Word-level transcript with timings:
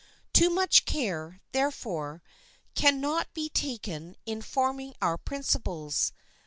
Too 0.33 0.49
much 0.49 0.85
care, 0.85 1.39
therefore, 1.51 2.23
can 2.73 2.99
not 2.99 3.31
be 3.35 3.49
taken 3.49 4.15
in 4.25 4.41
forming 4.41 4.95
our 4.99 5.19
principles. 5.19 6.11